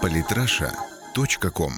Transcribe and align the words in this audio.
Политраша.ком 0.00 1.72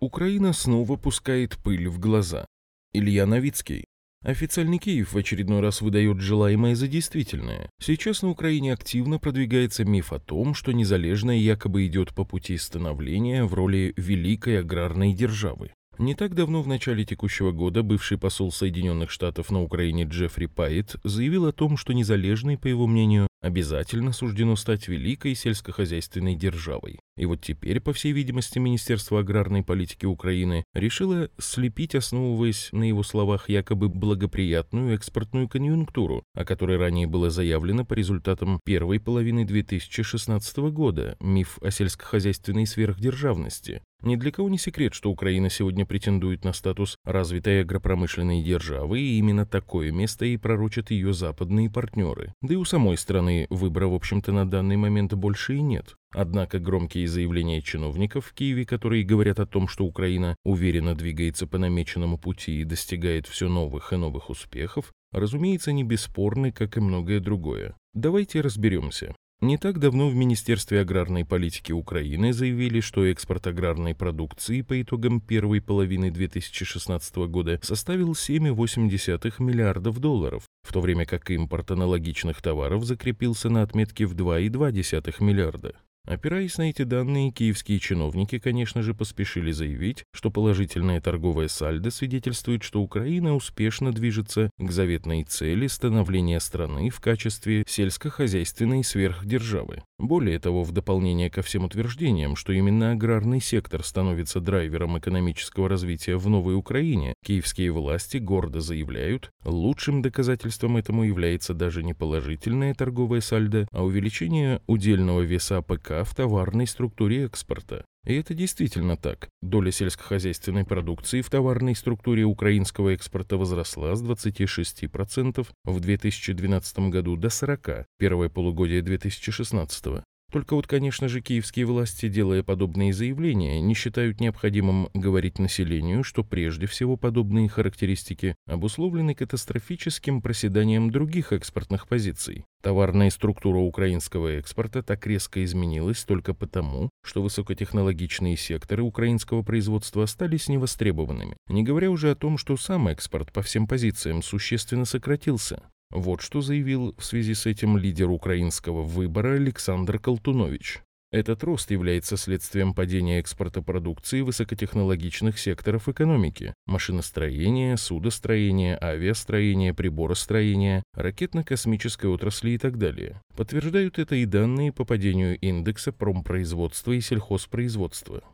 Украина 0.00 0.52
снова 0.52 0.96
пускает 0.96 1.56
пыль 1.58 1.88
в 1.88 1.98
глаза. 1.98 2.46
Илья 2.92 3.26
Новицкий. 3.26 3.84
Официальный 4.22 4.78
Киев 4.78 5.12
в 5.12 5.18
очередной 5.18 5.60
раз 5.60 5.80
выдает 5.80 6.20
желаемое 6.20 6.74
за 6.74 6.88
действительное. 6.88 7.68
Сейчас 7.80 8.22
на 8.22 8.30
Украине 8.30 8.72
активно 8.72 9.18
продвигается 9.18 9.84
миф 9.84 10.12
о 10.12 10.18
том, 10.18 10.54
что 10.54 10.72
Незалежная 10.72 11.36
якобы 11.36 11.86
идет 11.86 12.14
по 12.14 12.24
пути 12.24 12.56
становления 12.56 13.44
в 13.44 13.52
роли 13.54 13.92
великой 13.96 14.60
аграрной 14.60 15.12
державы. 15.12 15.72
Не 15.98 16.14
так 16.14 16.34
давно, 16.34 16.62
в 16.62 16.66
начале 16.66 17.04
текущего 17.04 17.52
года, 17.52 17.82
бывший 17.82 18.18
посол 18.18 18.50
Соединенных 18.50 19.10
Штатов 19.10 19.50
на 19.50 19.62
Украине 19.62 20.04
Джеффри 20.04 20.46
Пайет 20.46 20.96
заявил 21.04 21.46
о 21.46 21.52
том, 21.52 21.76
что 21.76 21.92
Незалежной, 21.92 22.58
по 22.58 22.66
его 22.66 22.86
мнению, 22.86 23.28
обязательно 23.44 24.12
суждено 24.12 24.56
стать 24.56 24.88
великой 24.88 25.34
сельскохозяйственной 25.34 26.34
державой. 26.34 26.98
И 27.16 27.26
вот 27.26 27.42
теперь, 27.42 27.78
по 27.80 27.92
всей 27.92 28.12
видимости, 28.12 28.58
Министерство 28.58 29.20
аграрной 29.20 29.62
политики 29.62 30.06
Украины 30.06 30.64
решило 30.72 31.28
слепить, 31.38 31.94
основываясь 31.94 32.70
на 32.72 32.84
его 32.84 33.02
словах, 33.02 33.50
якобы 33.50 33.88
благоприятную 33.88 34.94
экспортную 34.94 35.48
конъюнктуру, 35.48 36.24
о 36.34 36.44
которой 36.44 36.78
ранее 36.78 37.06
было 37.06 37.28
заявлено 37.28 37.84
по 37.84 37.92
результатам 37.92 38.60
первой 38.64 38.98
половины 38.98 39.44
2016 39.44 40.56
года, 40.72 41.16
миф 41.20 41.58
о 41.60 41.70
сельскохозяйственной 41.70 42.66
сверхдержавности. 42.66 43.82
Ни 44.04 44.16
для 44.16 44.30
кого 44.30 44.50
не 44.50 44.58
секрет, 44.58 44.92
что 44.92 45.10
Украина 45.10 45.48
сегодня 45.48 45.86
претендует 45.86 46.44
на 46.44 46.52
статус 46.52 46.98
развитой 47.04 47.62
агропромышленной 47.62 48.42
державы, 48.42 49.00
и 49.00 49.18
именно 49.18 49.46
такое 49.46 49.92
место 49.92 50.26
и 50.26 50.36
пророчат 50.36 50.90
ее 50.90 51.14
западные 51.14 51.70
партнеры. 51.70 52.34
Да 52.42 52.52
и 52.52 52.56
у 52.58 52.66
самой 52.66 52.98
страны 52.98 53.33
выбора, 53.50 53.88
в 53.88 53.94
общем-то, 53.94 54.32
на 54.32 54.48
данный 54.48 54.76
момент 54.76 55.12
больше 55.14 55.56
и 55.56 55.60
нет. 55.60 55.96
Однако 56.12 56.58
громкие 56.58 57.08
заявления 57.08 57.60
чиновников 57.60 58.26
в 58.26 58.34
Киеве, 58.34 58.64
которые 58.64 59.04
говорят 59.04 59.40
о 59.40 59.46
том, 59.46 59.68
что 59.68 59.84
Украина 59.84 60.36
уверенно 60.44 60.94
двигается 60.94 61.46
по 61.46 61.58
намеченному 61.58 62.18
пути 62.18 62.60
и 62.60 62.64
достигает 62.64 63.26
все 63.26 63.48
новых 63.48 63.92
и 63.92 63.96
новых 63.96 64.30
успехов, 64.30 64.92
разумеется, 65.12 65.72
не 65.72 65.84
бесспорны, 65.84 66.52
как 66.52 66.76
и 66.76 66.80
многое 66.80 67.20
другое. 67.20 67.76
Давайте 67.94 68.40
разберемся. 68.40 69.14
Не 69.40 69.58
так 69.58 69.78
давно 69.78 70.08
в 70.08 70.14
Министерстве 70.14 70.80
аграрной 70.80 71.26
политики 71.26 71.70
Украины 71.70 72.32
заявили, 72.32 72.80
что 72.80 73.04
экспорт 73.04 73.46
аграрной 73.46 73.94
продукции 73.94 74.62
по 74.62 74.80
итогам 74.80 75.20
первой 75.20 75.60
половины 75.60 76.10
2016 76.10 77.16
года 77.28 77.60
составил 77.62 78.12
7,8 78.12 79.34
миллиардов 79.40 79.98
долларов, 79.98 80.44
в 80.62 80.72
то 80.72 80.80
время 80.80 81.04
как 81.04 81.30
импорт 81.30 81.70
аналогичных 81.70 82.40
товаров 82.40 82.84
закрепился 82.84 83.50
на 83.50 83.62
отметке 83.62 84.06
в 84.06 84.14
2,2 84.14 85.22
миллиарда. 85.22 85.74
Опираясь 86.06 86.58
на 86.58 86.68
эти 86.68 86.82
данные, 86.82 87.30
киевские 87.30 87.78
чиновники, 87.78 88.38
конечно 88.38 88.82
же, 88.82 88.92
поспешили 88.92 89.52
заявить, 89.52 90.04
что 90.12 90.30
положительное 90.30 91.00
торговое 91.00 91.48
сальдо 91.48 91.90
свидетельствует, 91.90 92.62
что 92.62 92.82
Украина 92.82 93.34
успешно 93.34 93.90
движется 93.90 94.50
к 94.58 94.70
заветной 94.70 95.24
цели 95.24 95.66
становления 95.66 96.40
страны 96.40 96.90
в 96.90 97.00
качестве 97.00 97.64
сельскохозяйственной 97.66 98.84
сверхдержавы. 98.84 99.82
Более 99.98 100.38
того, 100.38 100.62
в 100.62 100.72
дополнение 100.72 101.30
ко 101.30 101.40
всем 101.40 101.64
утверждениям, 101.64 102.36
что 102.36 102.52
именно 102.52 102.90
аграрный 102.90 103.40
сектор 103.40 103.82
становится 103.82 104.40
драйвером 104.40 104.98
экономического 104.98 105.70
развития 105.70 106.16
в 106.16 106.28
новой 106.28 106.54
Украине, 106.54 107.14
киевские 107.24 107.70
власти 107.70 108.18
гордо 108.18 108.60
заявляют, 108.60 109.30
лучшим 109.44 110.02
доказательством 110.02 110.76
этому 110.76 111.04
является 111.04 111.54
даже 111.54 111.82
не 111.82 111.94
положительное 111.94 112.74
торговое 112.74 113.22
сальдо, 113.22 113.66
а 113.72 113.84
увеличение 113.84 114.60
удельного 114.66 115.22
веса 115.22 115.56
В 116.02 116.14
товарной 116.14 116.66
структуре 116.66 117.26
экспорта. 117.26 117.84
И 118.04 118.14
это 118.14 118.34
действительно 118.34 118.96
так. 118.96 119.28
Доля 119.40 119.70
сельскохозяйственной 119.70 120.64
продукции 120.64 121.22
в 121.22 121.30
товарной 121.30 121.74
структуре 121.74 122.24
украинского 122.24 122.90
экспорта 122.90 123.36
возросла 123.36 123.94
с 123.94 124.02
26% 124.02 125.46
в 125.64 125.80
2012 125.80 126.78
году 126.90 127.16
до 127.16 127.28
40% 127.28 127.84
первое 127.98 128.28
полугодие 128.28 128.82
2016. 128.82 130.04
Только 130.34 130.56
вот, 130.56 130.66
конечно 130.66 131.06
же, 131.06 131.20
киевские 131.20 131.64
власти, 131.64 132.08
делая 132.08 132.42
подобные 132.42 132.92
заявления, 132.92 133.60
не 133.60 133.72
считают 133.72 134.20
необходимым 134.20 134.88
говорить 134.92 135.38
населению, 135.38 136.02
что 136.02 136.24
прежде 136.24 136.66
всего 136.66 136.96
подобные 136.96 137.48
характеристики 137.48 138.34
обусловлены 138.48 139.14
катастрофическим 139.14 140.20
проседанием 140.20 140.90
других 140.90 141.32
экспортных 141.32 141.86
позиций. 141.86 142.46
Товарная 142.64 143.10
структура 143.10 143.58
украинского 143.58 144.36
экспорта 144.36 144.82
так 144.82 145.06
резко 145.06 145.44
изменилась 145.44 146.02
только 146.02 146.34
потому, 146.34 146.90
что 147.04 147.22
высокотехнологичные 147.22 148.36
секторы 148.36 148.82
украинского 148.82 149.42
производства 149.42 150.02
остались 150.02 150.48
невостребованными, 150.48 151.36
не 151.46 151.62
говоря 151.62 151.92
уже 151.92 152.10
о 152.10 152.16
том, 152.16 152.38
что 152.38 152.56
сам 152.56 152.88
экспорт 152.88 153.32
по 153.32 153.42
всем 153.42 153.68
позициям 153.68 154.20
существенно 154.20 154.84
сократился. 154.84 155.62
Вот 155.90 156.20
что 156.20 156.40
заявил 156.40 156.94
в 156.98 157.04
связи 157.04 157.34
с 157.34 157.46
этим 157.46 157.76
лидер 157.76 158.10
украинского 158.10 158.82
выбора 158.82 159.34
Александр 159.34 159.98
Колтунович. 159.98 160.82
Этот 161.14 161.44
рост 161.44 161.70
является 161.70 162.16
следствием 162.16 162.74
падения 162.74 163.20
экспорта 163.20 163.62
продукции 163.62 164.20
высокотехнологичных 164.20 165.38
секторов 165.38 165.88
экономики– 165.88 166.52
машиностроения, 166.66 167.76
судостроения, 167.76 168.76
авиастроения, 168.82 169.72
приборостроения, 169.72 170.82
ракетно-космической 170.94 172.06
отрасли 172.06 172.50
и 172.50 172.58
так 172.58 172.78
далее. 172.78 173.22
Подтверждают 173.36 174.00
это 174.00 174.16
и 174.16 174.24
данные 174.24 174.72
по 174.72 174.84
падению 174.84 175.38
индекса 175.38 175.92
промпроизводства 175.92 176.90
и 176.90 177.00
сельхозпроизводства. 177.00 178.24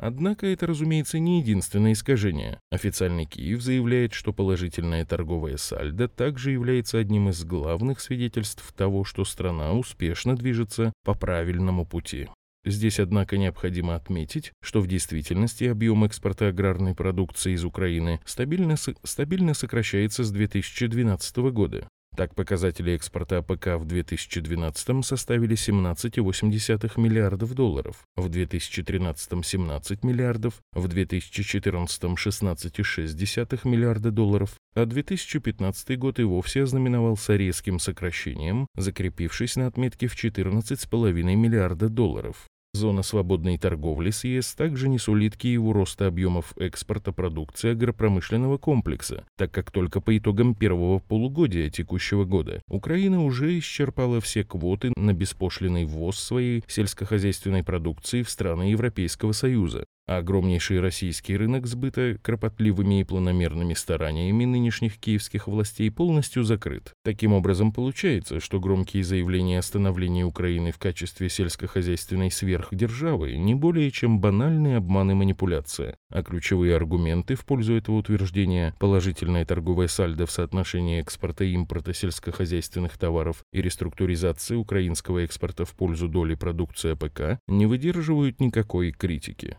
Однако 0.00 0.46
это, 0.46 0.66
разумеется, 0.68 1.18
не 1.18 1.40
единственное 1.40 1.92
искажение. 1.92 2.60
Официальный 2.70 3.26
Киев 3.26 3.60
заявляет, 3.60 4.14
что 4.14 4.32
положительное 4.32 5.04
торговое 5.04 5.56
сальдо 5.56 6.06
также 6.06 6.52
является 6.52 6.98
одним 6.98 7.28
из 7.28 7.44
главных 7.44 8.00
свидетельств 8.00 8.72
того, 8.74 9.02
что 9.02 9.24
страна 9.24 9.72
успешно 9.72 10.36
движется 10.36 10.92
по 11.04 11.14
правильному 11.14 11.84
пути. 11.84 12.28
Здесь, 12.64 13.00
однако, 13.00 13.38
необходимо 13.38 13.96
отметить, 13.96 14.52
что 14.62 14.80
в 14.80 14.86
действительности 14.86 15.64
объем 15.64 16.04
экспорта 16.04 16.48
аграрной 16.48 16.94
продукции 16.94 17.54
из 17.54 17.64
Украины 17.64 18.20
стабильно, 18.24 18.76
стабильно 19.02 19.54
сокращается 19.54 20.22
с 20.22 20.30
2012 20.30 21.36
года. 21.50 21.88
Так, 22.18 22.34
показатели 22.34 22.96
экспорта 22.96 23.38
АПК 23.38 23.76
в 23.76 23.84
2012 23.84 25.04
составили 25.04 25.54
17,8 25.54 27.00
миллиардов 27.00 27.54
долларов, 27.54 28.08
в 28.16 28.28
2013– 28.28 29.44
17 29.46 30.02
миллиардов, 30.02 30.54
в 30.72 30.88
2014– 30.88 32.02
16,6 32.02 33.68
миллиарда 33.68 34.10
долларов, 34.10 34.56
а 34.74 34.84
2015 34.84 35.96
год 35.96 36.18
и 36.18 36.24
вовсе 36.24 36.64
ознаменовался 36.64 37.36
резким 37.36 37.78
сокращением, 37.78 38.66
закрепившись 38.76 39.54
на 39.54 39.68
отметке 39.68 40.08
в 40.08 40.16
14,5 40.16 41.12
миллиарда 41.22 41.88
долларов. 41.88 42.48
Зона 42.74 43.02
свободной 43.02 43.56
торговли 43.56 44.10
с 44.10 44.24
ЕС 44.24 44.54
также 44.54 44.88
не 44.88 44.98
сулит 44.98 45.36
Киеву 45.36 45.72
роста 45.72 46.06
объемов 46.06 46.52
экспорта 46.58 47.12
продукции 47.12 47.70
агропромышленного 47.70 48.58
комплекса, 48.58 49.24
так 49.36 49.50
как 49.50 49.70
только 49.70 50.00
по 50.00 50.16
итогам 50.16 50.54
первого 50.54 50.98
полугодия 50.98 51.70
текущего 51.70 52.24
года 52.24 52.62
Украина 52.68 53.24
уже 53.24 53.58
исчерпала 53.58 54.20
все 54.20 54.44
квоты 54.44 54.92
на 54.96 55.12
беспошлиный 55.12 55.86
ввоз 55.86 56.18
своей 56.18 56.62
сельскохозяйственной 56.66 57.64
продукции 57.64 58.22
в 58.22 58.30
страны 58.30 58.64
Европейского 58.64 59.32
Союза 59.32 59.84
огромнейший 60.16 60.80
российский 60.80 61.36
рынок 61.36 61.66
сбыта 61.66 62.18
кропотливыми 62.22 63.00
и 63.00 63.04
планомерными 63.04 63.74
стараниями 63.74 64.46
нынешних 64.46 64.98
киевских 64.98 65.46
властей 65.46 65.90
полностью 65.90 66.44
закрыт. 66.44 66.94
Таким 67.04 67.34
образом, 67.34 67.72
получается, 67.72 68.40
что 68.40 68.58
громкие 68.58 69.04
заявления 69.04 69.58
о 69.58 69.62
становлении 69.62 70.22
Украины 70.22 70.72
в 70.72 70.78
качестве 70.78 71.28
сельскохозяйственной 71.28 72.30
сверхдержавы 72.30 73.36
не 73.36 73.54
более 73.54 73.90
чем 73.90 74.20
банальный 74.20 74.76
обман 74.76 75.10
и 75.10 75.14
манипуляция, 75.14 75.96
а 76.10 76.22
ключевые 76.22 76.74
аргументы 76.74 77.34
в 77.34 77.44
пользу 77.44 77.74
этого 77.74 77.96
утверждения– 77.96 78.74
положительное 78.80 79.44
торговое 79.44 79.88
сальдо 79.88 80.26
в 80.26 80.30
соотношении 80.30 81.00
экспорта 81.00 81.44
и 81.44 81.52
импорта 81.52 81.92
сельскохозяйственных 81.92 82.96
товаров 82.96 83.44
и 83.52 83.60
реструктуризация 83.60 84.56
украинского 84.56 85.18
экспорта 85.18 85.64
в 85.64 85.74
пользу 85.74 86.08
доли 86.08 86.34
продукции 86.34 86.92
АПК– 86.92 87.40
не 87.48 87.66
выдерживают 87.66 88.40
никакой 88.40 88.92
критики. 88.92 89.58